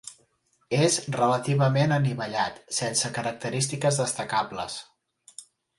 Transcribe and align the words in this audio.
És 0.85 0.95
relativament 1.15 1.93
anivellat, 1.99 2.59
sense 2.81 3.13
característiques 3.19 4.05
destacables. 4.05 4.85